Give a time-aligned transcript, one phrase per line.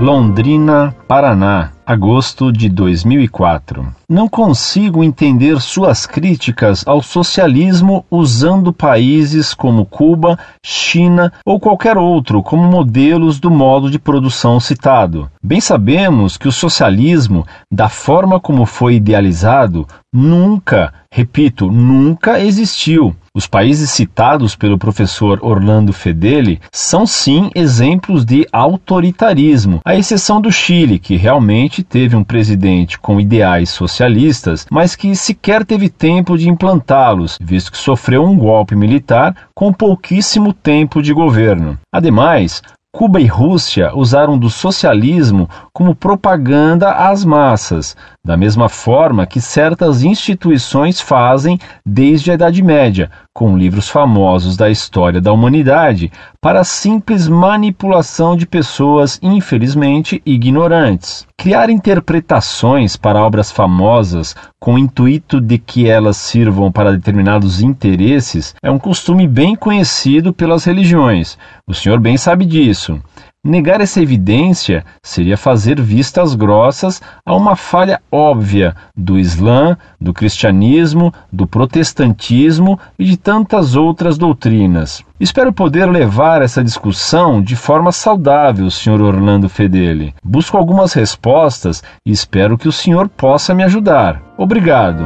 [0.00, 3.86] Londrina, Paraná, agosto de 2004.
[4.08, 12.42] Não consigo entender suas críticas ao socialismo usando países como Cuba, China ou qualquer outro
[12.42, 15.30] como modelos do modo de produção citado.
[15.42, 23.14] Bem sabemos que o socialismo, da forma como foi idealizado, nunca, repito, nunca existiu.
[23.32, 30.50] Os países citados pelo professor Orlando Fedeli são sim exemplos de autoritarismo, à exceção do
[30.50, 36.48] Chile, que realmente teve um presidente com ideais socialistas, mas que sequer teve tempo de
[36.48, 41.78] implantá-los, visto que sofreu um golpe militar com pouquíssimo tempo de governo.
[41.94, 42.60] Ademais,
[42.92, 50.02] Cuba e Rússia usaram do socialismo como propaganda às massas, da mesma forma que certas
[50.02, 57.28] instituições fazem desde a Idade Média, com livros famosos da história da humanidade, para simples
[57.28, 61.26] manipulação de pessoas infelizmente ignorantes.
[61.38, 68.54] Criar interpretações para obras famosas com o intuito de que elas sirvam para determinados interesses
[68.62, 71.38] é um costume bem conhecido pelas religiões.
[71.66, 73.00] O senhor bem sabe disso.
[73.42, 81.10] Negar essa evidência seria fazer vistas grossas a uma falha óbvia do Islã, do cristianismo,
[81.32, 85.02] do protestantismo e de tantas outras doutrinas.
[85.18, 89.00] Espero poder levar essa discussão de forma saudável, Sr.
[89.00, 90.14] Orlando Fedeli.
[90.22, 94.22] Busco algumas respostas e espero que o senhor possa me ajudar.
[94.36, 95.02] Obrigado.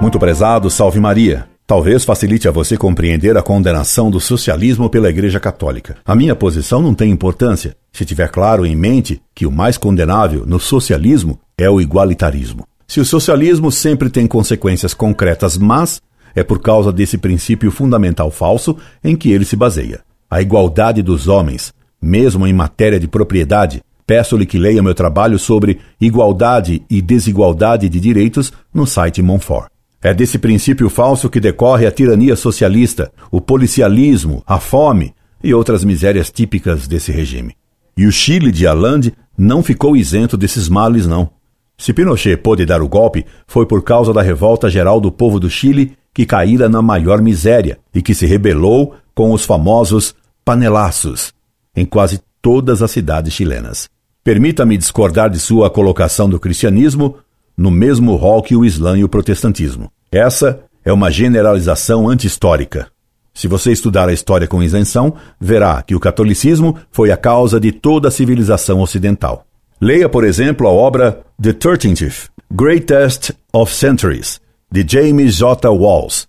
[0.00, 1.51] Muito prezado, salve Maria.
[1.72, 5.96] Talvez facilite a você compreender a condenação do socialismo pela Igreja Católica.
[6.04, 10.44] A minha posição não tem importância, se tiver claro em mente que o mais condenável
[10.44, 12.66] no socialismo é o igualitarismo.
[12.86, 16.02] Se o socialismo sempre tem consequências concretas, mas
[16.34, 20.02] é por causa desse princípio fundamental falso em que ele se baseia.
[20.30, 21.72] A igualdade dos homens,
[22.02, 23.80] mesmo em matéria de propriedade.
[24.06, 29.71] Peço-lhe que leia meu trabalho sobre igualdade e desigualdade de direitos no site Monfort.
[30.02, 35.84] É desse princípio falso que decorre a tirania socialista, o policialismo, a fome e outras
[35.84, 37.54] misérias típicas desse regime.
[37.96, 41.30] E o Chile de Allende não ficou isento desses males, não.
[41.78, 45.48] Se Pinochet pôde dar o golpe, foi por causa da revolta geral do povo do
[45.48, 50.14] Chile que caíra na maior miséria e que se rebelou com os famosos
[50.44, 51.32] panelaços
[51.74, 53.88] em quase todas as cidades chilenas.
[54.24, 57.16] Permita-me discordar de sua colocação do cristianismo
[57.56, 59.90] no mesmo rol que o Islã e o protestantismo.
[60.10, 62.88] Essa é uma generalização anti-histórica.
[63.34, 67.72] Se você estudar a história com isenção, verá que o catolicismo foi a causa de
[67.72, 69.46] toda a civilização ocidental.
[69.80, 74.40] Leia, por exemplo, a obra The Thirteenth, Greatest of Centuries,
[74.70, 75.68] de James J.
[75.70, 76.28] Walls.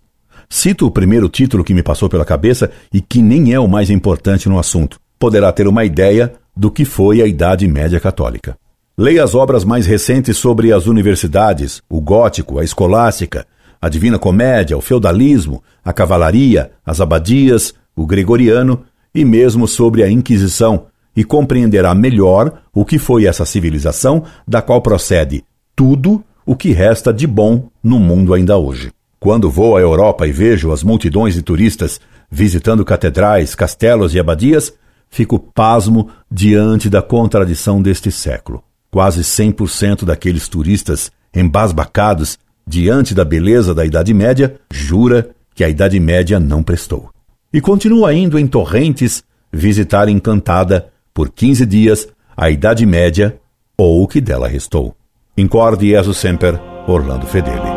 [0.50, 3.90] Cito o primeiro título que me passou pela cabeça e que nem é o mais
[3.90, 5.00] importante no assunto.
[5.20, 8.56] Poderá ter uma ideia do que foi a Idade Média Católica.
[8.96, 13.44] Leia as obras mais recentes sobre as universidades, o gótico, a escolástica,
[13.82, 18.84] a Divina Comédia, o feudalismo, a cavalaria, as abadias, o gregoriano
[19.14, 24.80] e mesmo sobre a Inquisição, e compreenderá melhor o que foi essa civilização da qual
[24.80, 25.44] procede
[25.76, 28.92] tudo o que resta de bom no mundo ainda hoje.
[29.20, 32.00] Quando vou à Europa e vejo as multidões de turistas
[32.30, 34.72] visitando catedrais, castelos e abadias,
[35.10, 38.64] fico pasmo diante da contradição deste século.
[38.94, 46.00] Quase 100% daqueles turistas embasbacados diante da beleza da Idade Média jura que a Idade
[46.00, 47.10] Média não prestou.
[47.52, 53.40] E continua indo em torrentes visitar encantada por 15 dias a Idade Média
[53.76, 54.96] ou o que dela restou.
[55.36, 57.73] Incorde Jesus Semper, Orlando Fedeli.